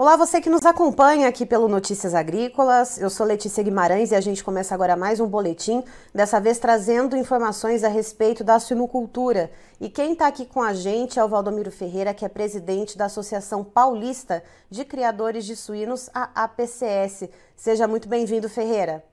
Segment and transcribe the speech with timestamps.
[0.00, 3.00] Olá, você que nos acompanha aqui pelo Notícias Agrícolas.
[3.00, 5.82] Eu sou Letícia Guimarães e a gente começa agora mais um boletim,
[6.14, 9.50] dessa vez trazendo informações a respeito da suinocultura.
[9.80, 13.06] E quem está aqui com a gente é o Valdomiro Ferreira, que é presidente da
[13.06, 14.40] Associação Paulista
[14.70, 17.28] de Criadores de Suínos, a APCS.
[17.56, 19.04] Seja muito bem-vindo, Ferreira.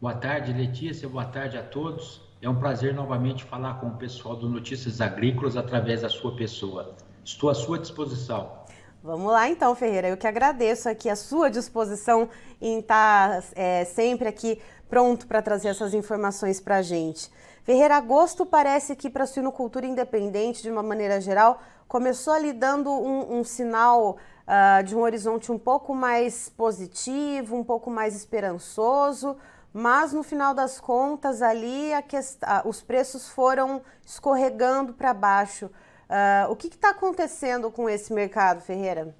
[0.00, 1.06] Boa tarde, Letícia.
[1.10, 2.22] Boa tarde a todos.
[2.40, 6.96] É um prazer novamente falar com o pessoal do Notícias Agrícolas através da sua pessoa.
[7.22, 8.63] Estou à sua disposição.
[9.04, 10.08] Vamos lá então, Ferreira.
[10.08, 12.26] Eu que agradeço aqui a sua disposição
[12.58, 14.58] em estar tá, é, sempre aqui
[14.88, 17.30] pronto para trazer essas informações para a gente.
[17.64, 22.90] Ferreira, agosto parece que para a suinocultura independente, de uma maneira geral, começou ali dando
[22.90, 24.16] um, um sinal
[24.48, 29.36] uh, de um horizonte um pouco mais positivo, um pouco mais esperançoso,
[29.70, 32.40] mas no final das contas ali quest...
[32.64, 35.68] os preços foram escorregando para baixo.
[36.14, 39.12] Uh, o que está acontecendo com esse mercado, Ferreira?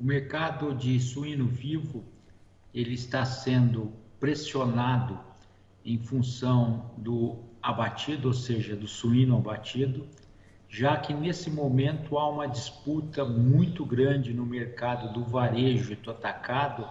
[0.00, 2.02] O mercado de suíno vivo
[2.74, 5.20] ele está sendo pressionado
[5.84, 10.08] em função do abatido, ou seja, do suíno abatido,
[10.68, 16.10] já que nesse momento há uma disputa muito grande no mercado do varejo e do
[16.10, 16.88] atacado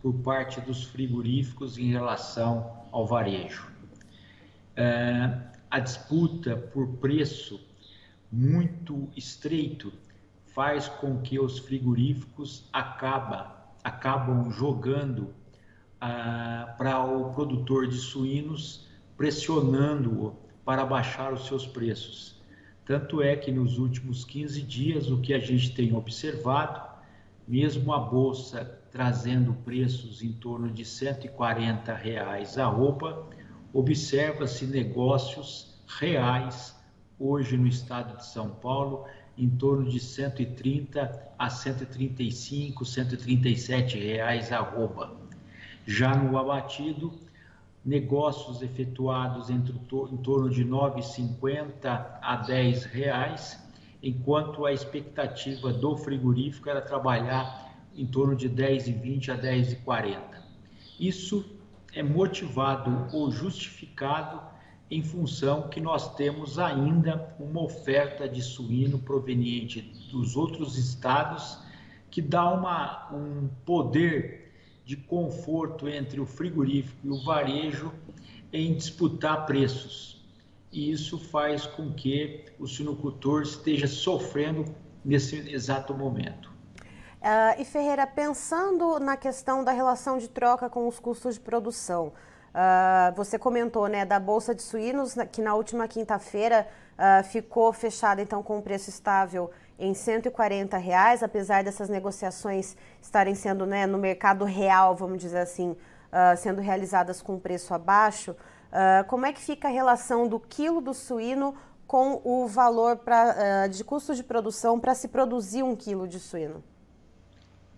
[0.00, 3.70] por parte dos frigoríficos em relação ao varejo.
[4.74, 5.38] É,
[5.70, 7.60] a disputa por preço
[8.32, 9.92] muito estreito
[10.54, 15.34] faz com que os frigoríficos acaba, acabam jogando
[16.00, 18.88] ah, para o produtor de suínos,
[19.18, 22.40] pressionando-o para baixar os seus preços.
[22.86, 26.80] Tanto é que nos últimos 15 dias, o que a gente tem observado,
[27.46, 33.26] mesmo a bolsa trazendo preços em torno de 140 reais a roupa,
[33.72, 36.76] observa-se negócios reais
[37.22, 39.04] hoje no estado de São Paulo
[39.38, 45.16] em torno de 130 a 135, 137 reais arroba.
[45.86, 47.12] Já no abatido,
[47.84, 53.58] negócios efetuados entre, em torno de 9,50 a 10 reais,
[54.02, 60.18] enquanto a expectativa do frigorífico era trabalhar em torno de 10,20 a 10,40.
[60.98, 61.44] Isso
[61.94, 64.51] é motivado ou justificado
[64.92, 69.80] em função que nós temos ainda uma oferta de suíno proveniente
[70.10, 71.58] dos outros estados
[72.10, 74.52] que dá uma, um poder
[74.84, 77.90] de conforto entre o frigorífico e o varejo
[78.52, 80.22] em disputar preços.
[80.70, 86.52] E isso faz com que o suinocultor esteja sofrendo nesse exato momento.
[87.22, 92.12] Uh, e Ferreira, pensando na questão da relação de troca com os custos de produção,
[92.52, 96.68] Uh, você comentou né, da Bolsa de Suínos, que na última quinta-feira
[96.98, 103.34] uh, ficou fechada então com um preço estável em 140 reais, apesar dessas negociações estarem
[103.34, 108.36] sendo né, no mercado real, vamos dizer assim, uh, sendo realizadas com preço abaixo.
[109.08, 111.54] como é que fica a relação do quilo do suíno
[111.86, 116.62] com o valor pra, de custo de produção para se produzir um quilo de suíno?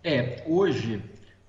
[0.05, 1.03] É, hoje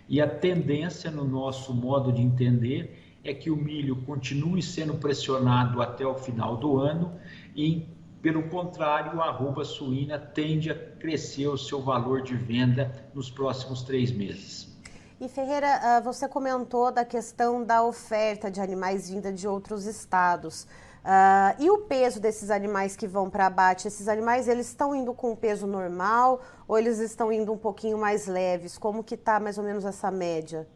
[0.08, 5.80] E a tendência no nosso modo de entender é que o milho continue sendo pressionado
[5.80, 7.18] até o final do ano
[7.56, 7.88] e
[8.24, 13.82] pelo contrário, a arroba suína tende a crescer o seu valor de venda nos próximos
[13.82, 14.73] três meses.
[15.20, 20.66] E Ferreira, ah, você comentou da questão da oferta de animais vinda de outros estados.
[21.04, 23.86] Uh, e o peso desses animais que vão para abate?
[23.86, 28.26] Esses animais eles estão indo com peso normal ou eles estão indo um pouquinho mais
[28.26, 28.76] leves?
[28.76, 30.66] Como que está mais ou menos essa média?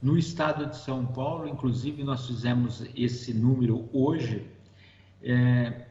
[0.00, 4.50] No estado de São Paulo, inclusive, nós fizemos esse número hoje.
[5.22, 5.88] É,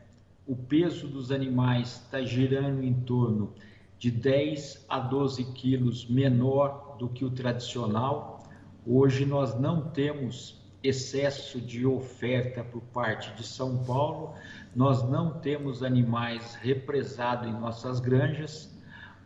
[0.48, 3.54] o peso dos animais está girando em torno
[4.00, 8.44] de 10 a 12 quilos menor do que o tradicional.
[8.86, 14.34] Hoje nós não temos excesso de oferta por parte de São Paulo,
[14.76, 18.78] nós não temos animais represados em nossas granjas,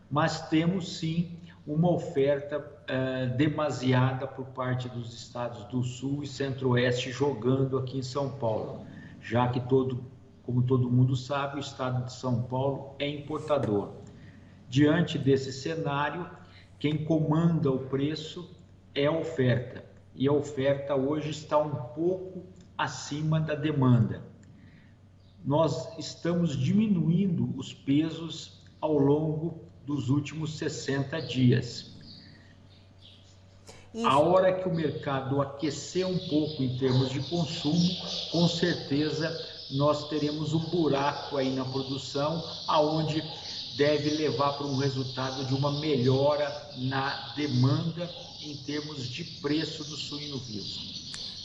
[0.09, 7.11] mas temos sim uma oferta uh, demasiada por parte dos estados do Sul e Centro-Oeste
[7.11, 8.85] jogando aqui em São Paulo,
[9.19, 10.05] já que todo,
[10.43, 13.91] como todo mundo sabe, o estado de São Paulo é importador.
[14.69, 16.29] Diante desse cenário,
[16.79, 18.49] quem comanda o preço
[18.93, 19.83] é a oferta
[20.15, 22.43] e a oferta hoje está um pouco
[22.77, 24.23] acima da demanda.
[25.45, 31.95] Nós estamos diminuindo os pesos ao longo dos últimos 60 dias.
[33.93, 34.05] Isso.
[34.05, 37.89] A hora que o mercado aquecer um pouco em termos de consumo,
[38.31, 39.35] com certeza
[39.71, 43.21] nós teremos um buraco aí na produção, aonde
[43.77, 48.09] deve levar para um resultado de uma melhora na demanda
[48.43, 50.97] em termos de preço do suíno vivo.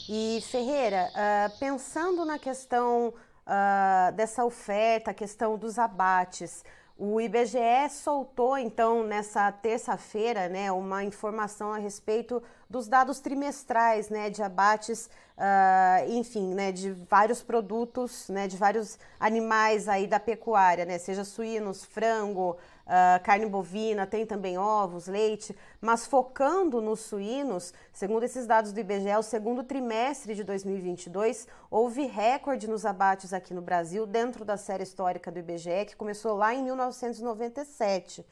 [0.09, 6.65] E Ferreira, uh, pensando na questão uh, dessa oferta, a questão dos abates,
[6.97, 14.29] o IBGE soltou então nessa terça-feira, né, uma informação a respeito dos dados trimestrais, né,
[14.29, 20.85] de abates, uh, enfim, né, de vários produtos, né, de vários animais aí da pecuária,
[20.85, 27.73] né, seja suínos, frango, uh, carne bovina, tem também ovos, leite, mas focando nos suínos,
[27.91, 33.53] segundo esses dados do IBGE, o segundo trimestre de 2022 houve recorde nos abates aqui
[33.53, 38.25] no Brasil, dentro da série histórica do IBGE, que começou lá em 1997.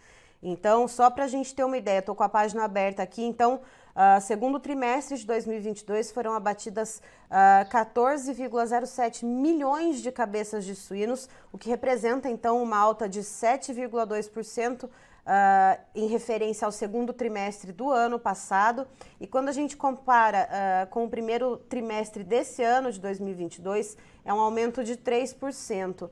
[0.44, 3.62] Então, só para a gente ter uma ideia, estou com a página aberta aqui, então
[3.92, 11.28] Uh, segundo trimestre de 2022, foram abatidas uh, ah, 14,07 milhões de cabeças de suínos,
[11.52, 14.90] o que representa então uma alta de 7,2% uh,
[15.26, 18.88] ah, em referência ao segundo trimestre do ano passado.
[19.20, 24.34] E quando a gente compara uh, com o primeiro trimestre desse ano, de 2022, é
[24.34, 26.10] um aumento de 3%.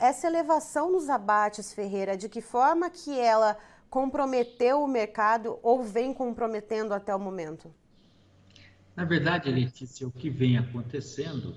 [0.00, 3.56] essa elevação nos abates, Ferreira, de que forma que ela
[3.90, 7.74] comprometeu o mercado ou vem comprometendo até o momento?
[8.94, 11.54] Na verdade, Letícia, o que vem acontecendo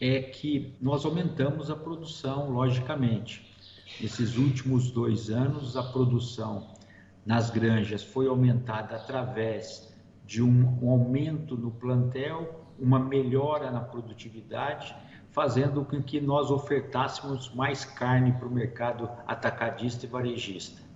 [0.00, 3.48] é que nós aumentamos a produção, logicamente.
[4.00, 6.68] Nesses últimos dois anos, a produção
[7.24, 9.92] nas granjas foi aumentada através
[10.24, 14.94] de um, um aumento no plantel, uma melhora na produtividade,
[15.30, 20.87] fazendo com que nós ofertássemos mais carne para o mercado atacadista e varejista.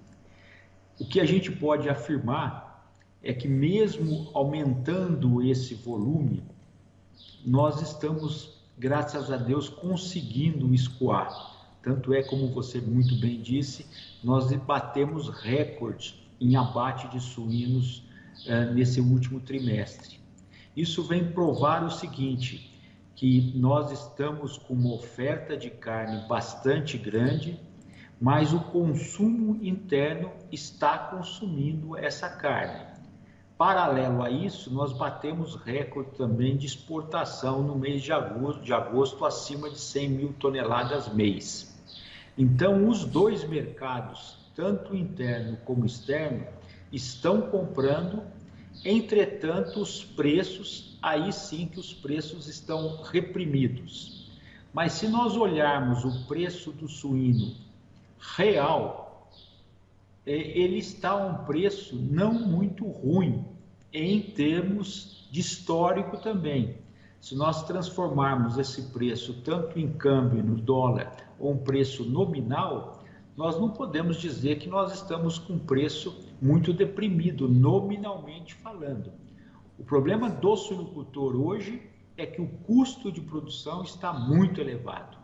[1.02, 2.87] O que a gente pode afirmar
[3.25, 6.44] é que, mesmo aumentando esse volume,
[7.44, 11.28] nós estamos, graças a Deus, conseguindo escoar.
[11.82, 13.84] Tanto é, como você muito bem disse,
[14.22, 18.04] nós batemos recordes em abate de suínos
[18.46, 20.20] uh, nesse último trimestre.
[20.76, 22.73] Isso vem provar o seguinte,
[23.16, 27.59] que nós estamos com uma oferta de carne bastante grande,
[28.23, 32.87] mas o consumo interno está consumindo essa carne.
[33.59, 39.25] Paralelo a isso, nós batemos recorde também de exportação no mês de agosto, de agosto
[39.25, 41.76] acima de 100 mil toneladas mês.
[42.38, 46.47] Então, os dois mercados, tanto interno como externo,
[46.93, 48.23] estão comprando,
[48.85, 54.31] entretanto, os preços, aí sim que os preços estão reprimidos.
[54.73, 57.72] Mas se nós olharmos o preço do suíno
[58.37, 59.31] real,
[60.25, 63.45] é, ele está a um preço não muito ruim
[63.93, 66.79] em termos de histórico também.
[67.21, 73.02] Se nós transformarmos esse preço tanto em câmbio no dólar ou um preço nominal,
[73.37, 79.12] nós não podemos dizer que nós estamos com um preço muito deprimido, nominalmente falando.
[79.79, 81.83] O problema do suinocultor hoje
[82.17, 85.17] é que o custo de produção está muito elevado.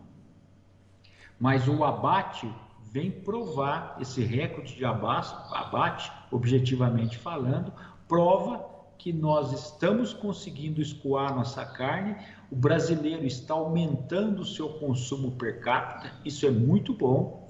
[1.38, 2.50] Mas o abate
[2.90, 7.72] vem provar esse recorde de abate, objetivamente falando,
[8.06, 8.64] prova
[8.96, 12.16] que nós estamos conseguindo escoar nossa carne,
[12.50, 17.46] o brasileiro está aumentando o seu consumo per capita, isso é muito bom,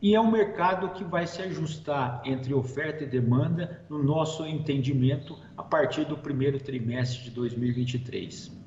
[0.00, 5.38] e é um mercado que vai se ajustar entre oferta e demanda, no nosso entendimento,
[5.56, 8.61] a partir do primeiro trimestre de 2023.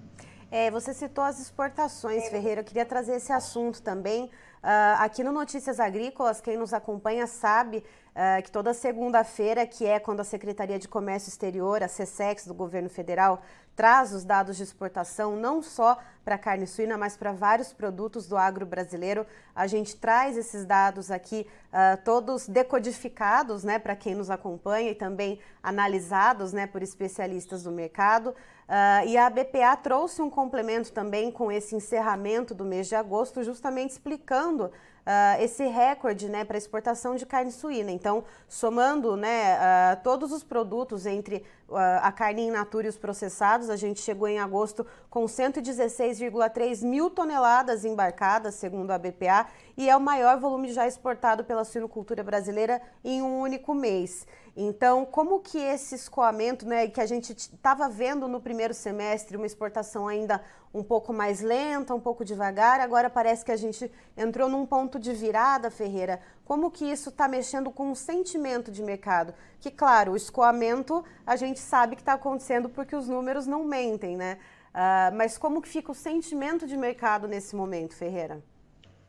[0.52, 2.62] É, você citou as exportações, Ferreira.
[2.62, 4.26] Eu queria trazer esse assunto também.
[4.26, 7.78] Uh, aqui no Notícias Agrícolas, quem nos acompanha sabe
[8.16, 12.54] uh, que toda segunda-feira, que é quando a Secretaria de Comércio Exterior, a SESEX do
[12.54, 13.44] governo federal,
[13.76, 18.38] traz os dados de exportação não só para carne suína, mas para vários produtos do
[18.38, 19.28] agro brasileiro.
[19.54, 24.96] A gente traz esses dados aqui uh, todos decodificados, né, para quem nos acompanha e
[24.96, 28.34] também analisados, né, por especialistas do mercado.
[28.68, 33.44] Uh, e a BPA trouxe um complemento também com esse encerramento do mês de agosto,
[33.44, 34.72] justamente explicando
[35.06, 37.92] uh, esse recorde né, para exportação de carne suína.
[37.92, 42.98] Então, somando né, uh, todos os produtos entre uh, a carne in natura e os
[42.98, 49.90] processados, a gente chegou em agosto com 116,3 mil toneladas embarcadas, segundo a BPA, e
[49.90, 54.26] é o maior volume já exportado pela suinocultura brasileira em um único mês.
[54.58, 59.46] Então, como que esse escoamento, né, que a gente estava vendo no primeiro semestre, uma
[59.46, 60.42] exportação ainda
[60.74, 64.98] um pouco mais lenta, um pouco devagar, agora parece que a gente entrou num ponto
[64.98, 66.22] de virada, Ferreira.
[66.46, 69.34] Como que isso está mexendo com o sentimento de mercado?
[69.60, 74.16] Que, claro, o escoamento a gente sabe que está acontecendo porque os números não mentem,
[74.16, 74.38] né?
[74.74, 78.42] Uh, mas como que fica o sentimento de mercado nesse momento, Ferreira?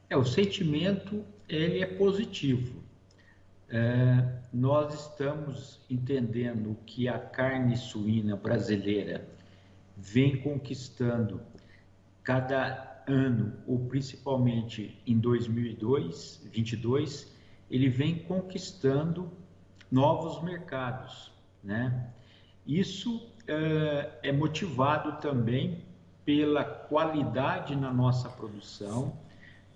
[0.08, 2.85] É, o sentimento ele é positivo.
[3.68, 9.28] É, nós estamos entendendo que a carne suína brasileira
[9.96, 11.40] vem conquistando
[12.22, 17.34] cada ano, ou principalmente em 2022,
[17.70, 19.30] ele vem conquistando
[19.90, 21.32] novos mercados,
[21.62, 22.10] né?
[22.66, 25.84] Isso é, é motivado também
[26.24, 29.16] pela qualidade na nossa produção,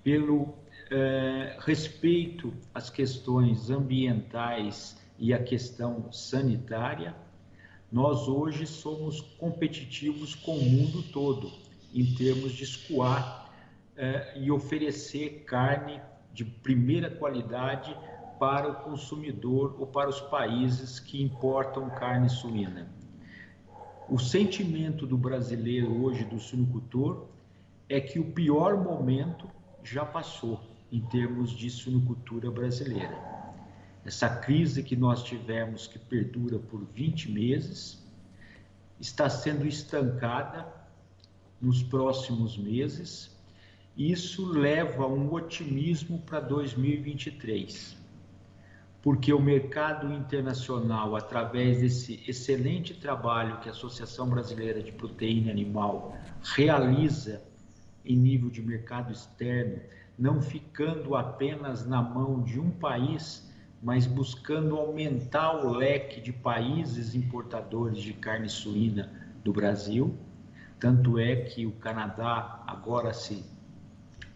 [0.02, 0.54] pelo
[0.90, 7.14] é, respeito às questões ambientais e à questão sanitária,
[7.92, 11.52] nós hoje somos competitivos com o mundo todo
[11.94, 13.50] em termos de escoar
[13.96, 16.00] é, e oferecer carne
[16.32, 17.96] de primeira qualidade
[18.38, 22.88] para o consumidor ou para os países que importam carne suína.
[24.08, 27.26] O sentimento do brasileiro hoje, do suinocultor,
[27.88, 29.48] é que o pior momento
[29.84, 33.16] já passou em termos de suinocultura brasileira.
[34.04, 38.02] Essa crise que nós tivemos, que perdura por 20 meses,
[38.98, 40.66] está sendo estancada
[41.60, 43.30] nos próximos meses.
[43.96, 47.96] Isso leva um otimismo para 2023,
[49.02, 56.16] porque o mercado internacional, através desse excelente trabalho que a Associação Brasileira de Proteína Animal
[56.54, 57.42] realiza
[58.04, 59.80] em nível de mercado externo,
[60.20, 63.50] não ficando apenas na mão de um país,
[63.82, 69.10] mas buscando aumentar o leque de países importadores de carne suína
[69.42, 70.14] do Brasil.
[70.78, 73.42] Tanto é que o Canadá agora se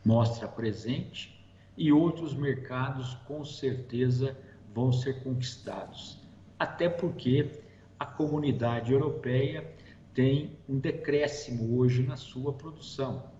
[0.02, 4.34] mostra presente e outros mercados com certeza
[4.74, 6.18] vão ser conquistados.
[6.58, 7.60] Até porque
[8.00, 9.70] a comunidade europeia
[10.14, 13.33] tem um decréscimo hoje na sua produção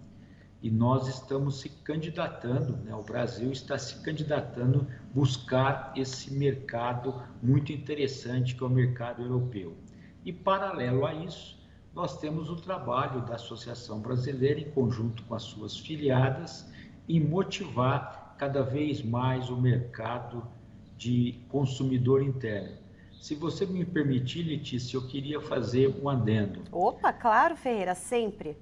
[0.65, 7.71] e nós estamos se candidatando, né, o Brasil está se candidatando buscar esse mercado muito
[7.71, 9.77] interessante que é o mercado europeu.
[10.25, 11.63] E paralelo a isso,
[11.95, 16.67] nós temos o trabalho da Associação Brasileira em conjunto com as suas filiadas
[17.07, 20.49] em motivar cada vez mais o mercado
[20.97, 22.79] de consumidor interno.
[23.21, 26.63] Se você me permitir, Letícia, eu queria fazer um adendo.
[26.73, 28.57] Opa, claro, Ferreira, sempre.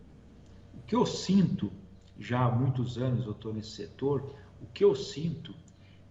[0.75, 1.71] O que eu sinto
[2.23, 5.55] já há muitos anos eu estou nesse setor, o que eu sinto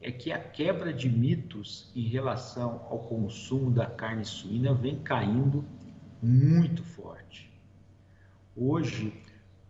[0.01, 5.63] é que a quebra de mitos em relação ao consumo da carne suína vem caindo
[6.21, 7.49] muito forte.
[8.55, 9.13] Hoje,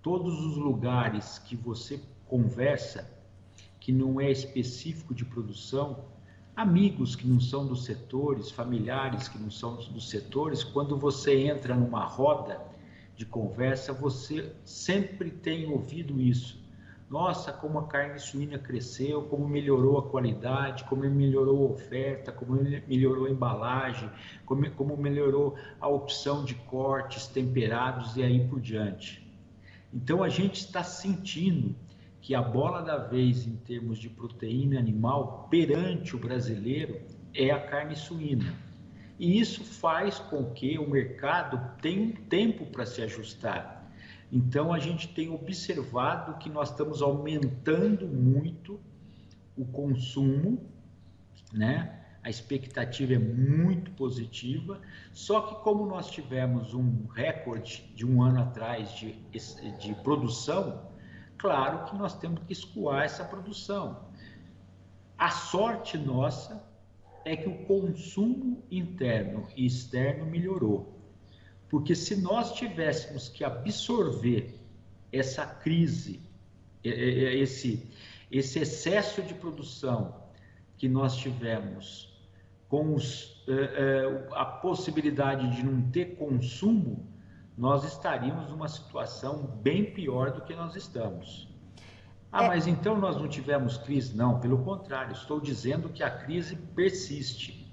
[0.02, 3.10] todos os lugares que você conversa,
[3.80, 6.06] que não é específico de produção,
[6.56, 11.76] amigos que não são dos setores, familiares que não são dos setores, quando você entra
[11.76, 12.62] numa roda,
[13.22, 16.60] de conversa, você sempre tem ouvido isso.
[17.08, 22.54] Nossa, como a carne suína cresceu, como melhorou a qualidade, como melhorou a oferta, como
[22.88, 24.10] melhorou a embalagem,
[24.44, 29.30] como, como melhorou a opção de cortes, temperados e aí por diante.
[29.94, 31.76] Então a gente está sentindo
[32.22, 37.00] que a bola da vez em termos de proteína animal perante o brasileiro
[37.36, 38.71] é a carne suína.
[39.22, 43.88] E isso faz com que o mercado tenha um tempo para se ajustar.
[44.32, 48.80] Então, a gente tem observado que nós estamos aumentando muito
[49.56, 50.68] o consumo,
[51.54, 52.00] né?
[52.24, 54.82] a expectativa é muito positiva,
[55.14, 59.12] só que como nós tivemos um recorde de um ano atrás de,
[59.78, 60.82] de produção,
[61.38, 64.04] claro que nós temos que escoar essa produção.
[65.16, 66.71] A sorte nossa
[67.26, 71.00] é que o consumo interno e externo melhorou.
[71.70, 74.60] Porque se nós tivéssemos que absorver
[75.12, 76.20] essa crise,
[76.84, 77.90] esse,
[78.30, 80.30] esse excesso de produção
[80.78, 82.12] que nós tivemos
[82.68, 87.06] com os, eh, eh, a possibilidade de não ter consumo,
[87.58, 91.51] nós estaríamos numa situação bem pior do que nós estamos.
[92.32, 92.48] Ah, é...
[92.48, 94.16] mas então nós não tivemos crise?
[94.16, 97.70] Não, pelo contrário, estou dizendo que a crise persiste,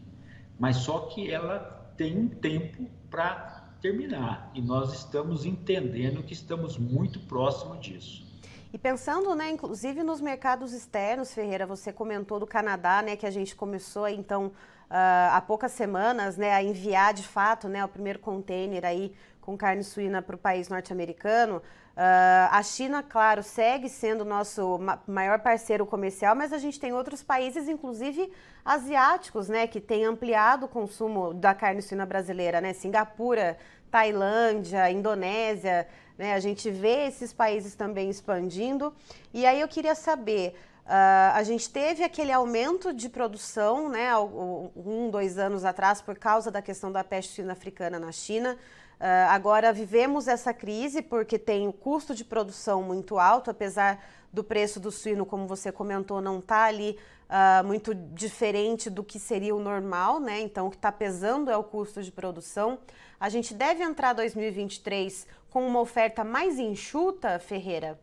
[0.59, 1.59] mas só que ela
[1.97, 8.27] tem um tempo para terminar e nós estamos entendendo que estamos muito próximo disso.
[8.73, 13.31] E pensando, né, inclusive nos mercados externos, Ferreira, você comentou do Canadá, né, que a
[13.31, 18.19] gente começou então uh, há poucas semanas, né, a enviar de fato, né, o primeiro
[18.19, 21.63] container aí com carne suína para o país norte-americano.
[21.99, 27.25] Uh, a China, claro, segue sendo nosso maior parceiro comercial, mas a gente tem outros
[27.25, 28.33] países, inclusive
[28.65, 32.73] asiáticos, né, que têm ampliado o consumo da carne suína brasileira, né?
[32.73, 33.59] Singapura,
[33.91, 36.35] Tailândia, Indonésia, né?
[36.35, 38.95] A gente vê esses países também expandindo.
[39.35, 40.55] E aí eu queria saber,
[40.89, 46.51] Uh, a gente teve aquele aumento de produção, né, um, dois anos atrás, por causa
[46.51, 48.57] da questão da peste suína africana na China.
[49.01, 54.43] Uh, agora vivemos essa crise porque tem o custo de produção muito alto, apesar do
[54.43, 56.99] preço do suíno, como você comentou, não está ali
[57.31, 60.41] uh, muito diferente do que seria o normal, né?
[60.41, 62.79] Então, o que está pesando é o custo de produção.
[63.19, 67.99] A gente deve entrar 2023 com uma oferta mais enxuta, Ferreira?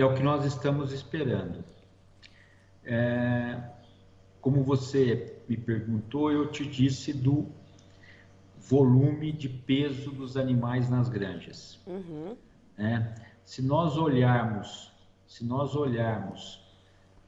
[0.00, 1.64] é o que nós estamos esperando.
[2.84, 3.60] É,
[4.40, 7.48] como você me perguntou, eu te disse do
[8.68, 11.80] volume de peso dos animais nas granjas.
[11.86, 12.36] Uhum.
[12.76, 14.92] É, se nós olharmos,
[15.26, 16.60] se nós olharmos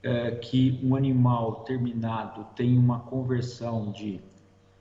[0.02, 4.20] é, que um animal terminado tem uma conversão de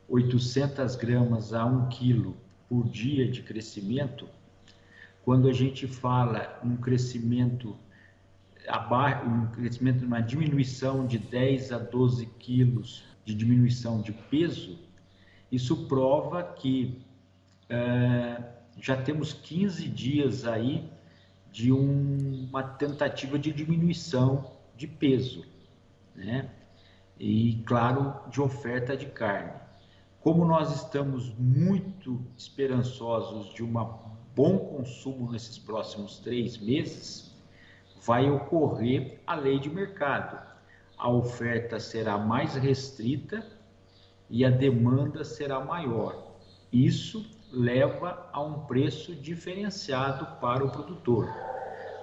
[0.10, 2.36] 800 gramas a 1 quilo
[2.68, 4.28] por dia de crescimento,
[5.24, 7.76] quando a gente fala um crescimento
[9.26, 14.78] um crescimento, uma diminuição de 10 a 12 quilos de diminuição de peso,
[15.52, 17.02] isso prova que
[17.70, 18.44] é,
[18.80, 20.90] já temos 15 dias aí
[21.52, 25.46] de um, uma tentativa de diminuição de peso,
[26.16, 26.50] né?
[27.20, 29.52] E claro, de oferta de carne.
[30.22, 33.86] Como nós estamos muito esperançosos de uma
[34.36, 37.36] bom consumo nesses próximos três meses,
[38.02, 40.42] vai ocorrer a lei de mercado.
[40.98, 43.46] A oferta será mais restrita
[44.30, 46.34] e a demanda será maior.
[46.72, 51.28] Isso leva a um preço diferenciado para o produtor.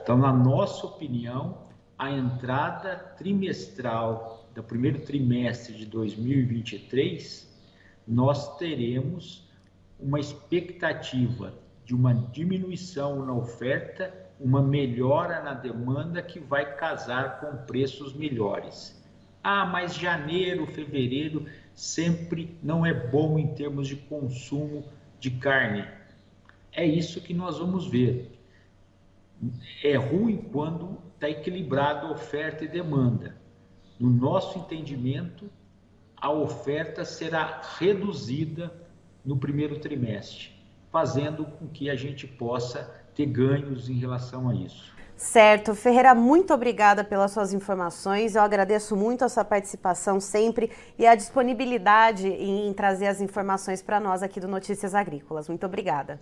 [0.03, 1.59] Então, na nossa opinião,
[1.99, 7.49] a entrada trimestral do primeiro trimestre de 2023,
[8.07, 9.49] nós teremos
[9.99, 17.65] uma expectativa de uma diminuição na oferta, uma melhora na demanda que vai casar com
[17.65, 19.03] preços melhores.
[19.43, 24.85] Ah, mas janeiro, fevereiro sempre não é bom em termos de consumo
[25.21, 25.87] de carne.
[26.73, 28.37] É isso que nós vamos ver.
[29.85, 33.37] É ruim quando está equilibrado oferta e demanda.
[34.01, 35.49] No nosso entendimento,
[36.17, 38.75] a oferta será reduzida
[39.25, 40.57] no primeiro trimestre
[40.97, 42.85] fazendo com que a gente possa
[43.15, 44.96] ter ganhos em relação a isso.
[45.17, 45.75] Certo.
[45.75, 48.37] Ferreira, muito obrigada pelas suas informações.
[48.37, 53.99] Eu agradeço muito a sua participação sempre e a disponibilidade em trazer as informações para
[53.99, 55.49] nós aqui do Notícias Agrícolas.
[55.49, 56.21] Muito obrigada.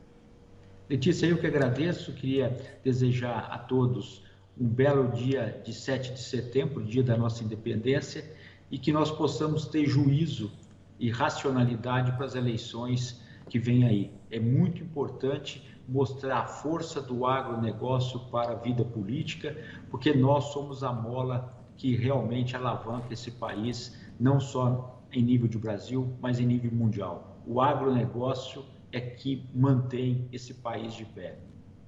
[0.88, 2.12] Letícia, eu que agradeço.
[2.12, 4.22] Queria desejar a todos
[4.56, 8.24] um belo dia de 7 de setembro, dia da nossa independência,
[8.70, 10.52] e que nós possamos ter juízo
[11.00, 14.12] e racionalidade para as eleições que vem aí.
[14.30, 19.56] É muito importante mostrar a força do agronegócio para a vida política,
[19.90, 25.58] porque nós somos a mola que realmente alavanca esse país, não só em nível de
[25.58, 27.42] Brasil, mas em nível mundial.
[27.46, 31.38] O agronegócio é que mantém esse país de pé.